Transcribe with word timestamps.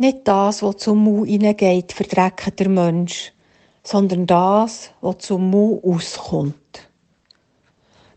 Nicht 0.00 0.26
das, 0.26 0.62
was 0.62 0.78
zum 0.78 1.04
Mu 1.04 1.26
hineingeht, 1.26 1.92
verdreckt 1.92 2.58
der 2.58 2.70
Mensch, 2.70 3.34
sondern 3.82 4.26
das, 4.26 4.92
was 5.02 5.18
zum 5.18 5.50
Mu 5.50 5.78
auskommt. 5.82 6.88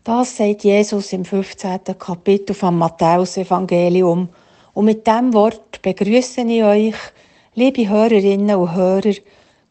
Das 0.02 0.34
sagt 0.34 0.64
Jesus 0.64 1.12
im 1.12 1.26
15. 1.26 1.80
Kapitel 1.98 2.54
vom 2.54 2.78
Matthäus-Evangelium. 2.78 4.30
Und 4.72 4.84
mit 4.86 5.06
dem 5.06 5.34
Wort 5.34 5.82
begrüße 5.82 6.40
ich 6.40 6.64
euch, 6.64 6.94
liebe 7.54 7.86
Hörerinnen 7.86 8.56
und 8.56 8.74
Hörer, 8.74 9.16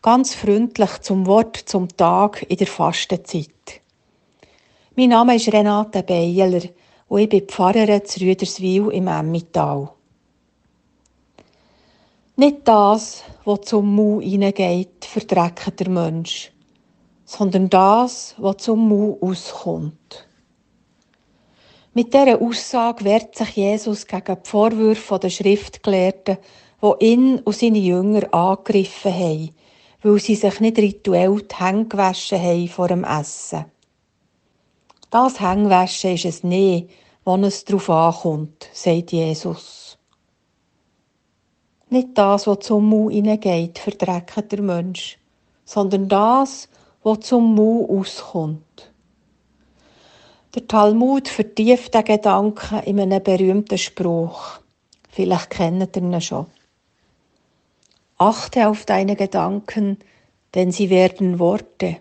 ganz 0.04 0.36
freundlich 0.36 1.00
zum 1.02 1.26
Wort 1.26 1.58
zum 1.58 1.88
Tag 1.98 2.46
in 2.48 2.58
der 2.58 2.68
Fastenzeit. 2.68 3.82
Mein 4.96 5.10
Name 5.10 5.36
ist 5.36 5.52
Renate 5.52 6.04
Beiler 6.04 6.62
und 7.08 7.22
ich 7.22 7.30
bin 7.30 7.48
Pfarrerin 7.48 8.06
zu 8.06 8.20
Rüderswil 8.20 8.92
im 8.92 9.08
Emmital. 9.08 9.90
Nicht 12.36 12.68
das, 12.68 13.24
was 13.46 13.62
zum 13.62 13.94
Mu 13.94 14.20
hineingeht, 14.20 15.06
verdreckt 15.06 15.80
der 15.80 15.90
Mensch, 15.90 16.52
sondern 17.26 17.70
das, 17.70 18.34
was 18.40 18.58
zum 18.58 18.88
Mu 18.88 19.18
auskommt. 19.22 20.28
Mit 21.94 22.12
dieser 22.12 22.42
Aussage 22.42 23.06
wehrt 23.06 23.36
sich 23.36 23.50
Jesus 23.58 24.08
gegen 24.08 24.38
die 24.44 24.50
Vorwürfe 24.50 25.20
der 25.20 25.30
Schriftgelehrten, 25.30 26.40
die 26.82 27.06
ihn 27.06 27.38
und 27.38 27.56
seine 27.56 27.78
Jünger 27.78 28.34
angegriffen 28.34 29.14
haben, 29.14 29.50
weil 30.02 30.20
sie 30.20 30.34
sich 30.34 30.60
nicht 30.60 30.80
rituell 30.80 31.40
die 31.40 31.56
Hände 31.56 31.86
gewaschen 31.86 32.42
haben 32.42 32.68
vor 32.68 32.88
dem 32.88 33.04
Essen. 33.04 33.66
Das 35.12 35.40
Hängewaschen 35.40 36.16
ist 36.16 36.26
es 36.26 36.44
nicht, 36.44 36.90
wann 37.26 37.44
es 37.44 37.64
darauf 37.64 37.92
ankommt, 37.92 38.70
sagt 38.74 39.12
Jesus. 39.12 40.00
Nicht 41.94 42.18
das, 42.18 42.48
was 42.48 42.62
zum 42.62 42.90
Mu 42.90 43.12
hineingeht, 43.12 43.78
verdreckt 43.78 44.52
der 44.52 44.64
Mensch, 44.64 45.20
sondern 45.64 46.10
das, 46.10 46.68
was 47.04 47.20
zum 47.20 47.54
Mu 47.54 47.86
auskommt. 47.86 48.92
Der 50.56 50.68
Talmud 50.68 51.28
vertieft 51.28 51.94
den 51.94 52.04
Gedanken 52.04 52.80
in 52.80 53.00
einem 53.00 53.22
berühmten 53.22 53.78
Spruch. 53.78 54.58
Vielleicht 55.12 55.52
kennt 55.52 55.96
ihr 55.96 56.02
ihn 56.02 56.20
schon. 56.20 56.48
Achte 58.18 58.70
auf 58.70 58.86
deine 58.86 59.16
Gedanken, 59.16 60.00
denn 60.56 60.72
sie 60.72 60.90
werden 60.90 61.38
Worte. 61.38 61.98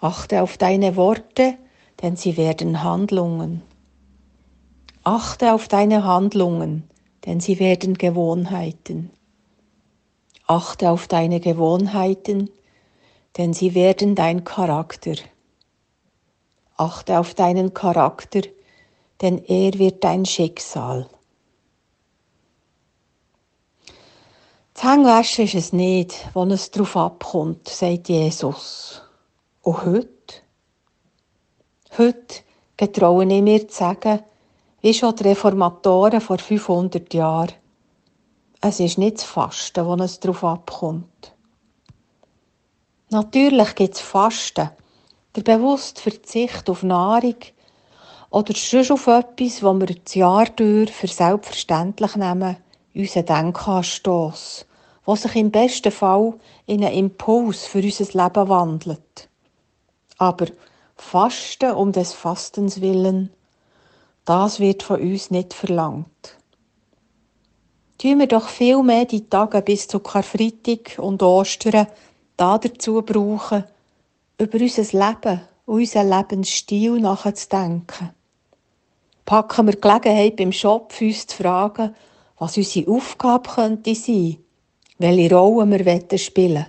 Achte 0.00 0.42
auf 0.42 0.58
deine 0.58 0.96
Worte, 0.96 1.54
denn 2.02 2.16
sie 2.16 2.36
werden 2.36 2.82
Handlungen. 2.82 3.62
Achte 5.02 5.54
auf 5.54 5.66
deine 5.66 6.04
Handlungen, 6.04 6.90
denn 7.26 7.40
sie 7.40 7.58
werden 7.58 7.98
Gewohnheiten. 7.98 9.10
Achte 10.46 10.90
auf 10.90 11.08
deine 11.08 11.40
Gewohnheiten, 11.40 12.50
denn 13.36 13.52
sie 13.52 13.74
werden 13.74 14.14
dein 14.14 14.44
Charakter. 14.44 15.16
Achte 16.76 17.18
auf 17.18 17.34
deinen 17.34 17.74
Charakter, 17.74 18.42
denn 19.20 19.44
er 19.44 19.74
wird 19.74 20.04
dein 20.04 20.24
Schicksal. 20.24 21.08
Das 24.74 24.84
Hängewaschen 24.84 25.46
ist 25.46 25.54
es 25.54 25.72
nicht, 25.72 26.28
wo 26.34 26.44
es 26.44 26.70
darauf 26.70 26.96
abkommt, 26.96 27.68
sagt 27.68 28.08
Jesus. 28.08 29.02
Und 29.62 29.84
heute? 29.84 30.34
Heute 31.98 32.42
getraue 32.76 33.24
ich 33.24 33.42
mir 33.42 33.66
zu 33.66 33.74
sagen, 33.74 34.20
wie 34.82 34.94
schon 34.94 35.14
die 35.16 35.24
Reformatoren 35.24 36.20
vor 36.20 36.38
500 36.38 37.12
Jahren. 37.14 37.52
Es 38.60 38.80
ist 38.80 38.98
nicht 38.98 39.18
das 39.18 39.24
Fasten, 39.24 39.84
wo 39.86 39.94
es 39.94 40.20
darauf 40.20 40.44
abkommt. 40.44 41.34
Natürlich 43.10 43.74
gibt 43.74 43.94
es 43.94 44.00
Fasten, 44.00 44.70
der 45.36 45.42
bewusste 45.42 46.02
Verzicht 46.02 46.68
auf 46.68 46.82
Nahrung 46.82 47.36
oder 48.30 48.54
schon 48.54 48.90
auf 48.90 49.06
etwas, 49.06 49.62
was 49.62 49.80
wir 49.80 49.86
das 49.86 50.14
Jahr 50.14 50.46
durch 50.46 50.90
für 50.90 51.06
selbstverständlich 51.06 52.16
nehmen, 52.16 52.56
unseren 52.94 53.26
Denkanstoss, 53.26 54.66
was 55.04 55.22
sich 55.22 55.36
im 55.36 55.50
besten 55.50 55.92
Fall 55.92 56.34
in 56.66 56.84
einen 56.84 56.94
Impuls 56.94 57.66
für 57.66 57.82
unser 57.82 58.04
Leben 58.04 58.48
wandelt. 58.48 59.28
Aber 60.18 60.46
Fasten 60.96 61.72
um 61.72 61.92
des 61.92 62.12
Fastens 62.12 62.80
willen 62.80 63.30
das 64.26 64.60
wird 64.60 64.82
von 64.82 65.00
uns 65.00 65.30
nicht 65.30 65.54
verlangt. 65.54 66.36
Tun 67.98 68.18
wir 68.18 68.26
doch 68.26 68.48
viel 68.48 68.82
mehr 68.82 69.06
die 69.06 69.28
Tage 69.28 69.62
bis 69.62 69.88
zu 69.88 70.00
Karfreitag 70.00 70.98
und 70.98 71.22
Ostern 71.22 71.86
da 72.36 72.58
dazu 72.58 73.00
brauchen, 73.00 73.64
über 74.38 74.60
unser 74.60 74.82
Leben 74.82 75.40
und 75.64 75.80
unseren 75.80 76.10
Lebensstil 76.10 77.00
nachzudenken. 77.00 78.10
Packen 79.24 79.66
wir 79.66 79.76
Gelegenheit 79.76 80.36
beim 80.36 80.52
Shop 80.52 80.92
uns 81.00 81.26
zu 81.26 81.36
fragen, 81.36 81.94
was 82.38 82.56
unsere 82.56 82.90
Aufgabe 82.90 83.48
könnte 83.48 83.94
sein, 83.94 84.38
welche 84.98 85.34
Rolle 85.34 85.70
wir 85.70 86.18
spielen 86.18 86.66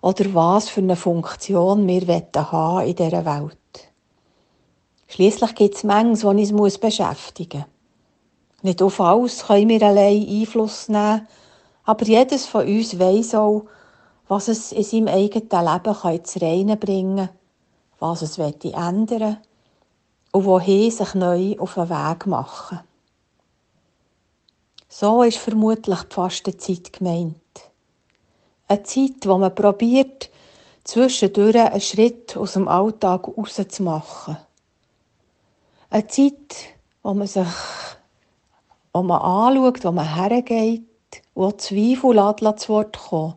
oder 0.00 0.34
was 0.34 0.68
für 0.68 0.80
eine 0.80 0.96
Funktion 0.96 1.86
wir 1.86 2.00
haben 2.34 2.88
in 2.88 2.96
dieser 2.96 3.24
Welt. 3.24 3.56
Schließlich 5.08 5.54
gibt 5.54 5.76
es 5.76 5.84
Mengen, 5.84 6.14
die 6.14 6.52
uns 6.52 6.78
beschäftigen 6.78 7.58
muss. 7.60 7.76
Nicht 8.62 8.82
auf 8.82 9.00
alles 9.00 9.46
können 9.46 9.68
wir 9.68 9.82
allein 9.82 10.26
Einfluss 10.26 10.88
nehmen, 10.88 11.28
aber 11.84 12.04
jedes 12.04 12.46
von 12.46 12.66
uns 12.66 12.98
weiss 12.98 13.34
auch, 13.34 13.66
was 14.28 14.48
es 14.48 14.72
in 14.72 14.82
seinem 14.82 15.08
eigenen 15.08 15.48
Leben 15.48 16.24
zu 16.24 16.40
Reinen 16.40 16.78
bringen 16.78 17.28
kann, 17.28 17.28
was 18.00 18.22
es 18.22 18.38
ändern 18.38 19.08
will 19.10 19.36
und 20.32 20.44
wohin 20.44 20.90
sich 20.90 21.14
neu 21.14 21.56
auf 21.58 21.74
den 21.74 21.88
Weg 21.88 22.26
machen. 22.26 22.80
So 24.88 25.22
ist 25.22 25.38
vermutlich 25.38 26.00
die 26.00 26.14
Fastenzeit 26.14 26.92
gemeint. 26.92 27.36
Eine 28.66 28.82
Zeit, 28.82 29.26
wo 29.26 29.38
man 29.38 29.54
probiert, 29.54 30.30
zwischendurch 30.82 31.56
einen 31.56 31.80
Schritt 31.80 32.36
aus 32.36 32.54
dem 32.54 32.66
Alltag 32.66 33.28
rauszumachen 33.28 34.38
eine 35.90 36.06
Zeit, 36.06 36.56
wo 37.02 37.14
man 37.14 37.26
sich 37.26 37.46
wo 38.96 39.02
man 39.02 39.20
anschaut, 39.20 39.84
wo 39.84 39.92
man 39.92 40.14
hergeht, 40.14 40.82
wo 41.34 41.52
Zweifel 41.52 42.14
lässt, 42.14 42.60
zu 42.60 42.72
Wort 42.72 42.98
kommen, 42.98 43.34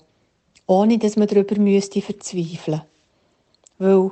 ohne 0.68 0.98
dass 0.98 1.18
man 1.18 1.28
darüber 1.28 1.60
müsste 1.60 2.02
verzweifeln. 2.02 2.82
Weil 3.78 4.12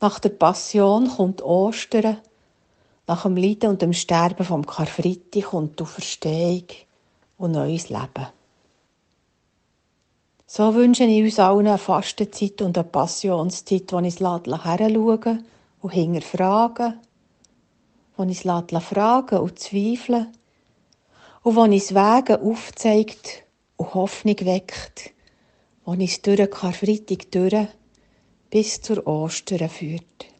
nach 0.00 0.18
der 0.18 0.30
Passion 0.30 1.08
kommt 1.08 1.42
Ostern, 1.42 2.16
nach 3.06 3.22
dem 3.22 3.36
Leiden 3.36 3.70
und 3.70 3.82
dem 3.82 3.92
Sterben 3.92 4.44
vom 4.44 4.66
Karfreitag 4.66 5.44
kommt 5.44 5.78
die 5.78 5.84
Auferstehung 5.84 6.66
und 7.38 7.52
neues 7.52 7.88
Leben. 7.88 8.26
So 10.48 10.74
wünsche 10.74 11.04
ich 11.04 11.22
uns 11.22 11.38
allen 11.38 11.68
eine 11.68 11.78
Fastenzeit 11.78 12.60
und 12.62 12.76
eine 12.76 12.88
Passionszeit, 12.88 13.92
wo 13.92 14.00
ich 14.00 14.14
es 14.14 14.20
heranschauen 14.20 15.44
und 15.82 15.92
hinterfragen 15.92 16.98
wo 18.16 18.24
es 18.24 18.42
fragen 18.42 19.38
und 19.38 19.58
zweifeln 19.58 20.32
und 21.42 21.56
wo 21.56 21.62
uns 21.62 21.94
Wege 21.94 22.40
aufzeigt 22.40 23.44
und 23.76 23.94
Hoffnung 23.94 24.36
weckt, 24.40 25.10
wo 25.84 25.92
uns 25.92 26.22
durch 26.22 26.50
Karfreitag 26.50 27.30
durch 27.30 27.68
bis 28.50 28.80
zur 28.80 29.06
Ostern 29.06 29.68
führt. 29.68 30.33